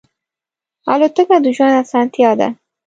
الوتکه 0.93 1.37
د 1.43 1.45
ژوند 1.55 1.77
آسانتیا 1.83 2.31
ده. 2.39 2.47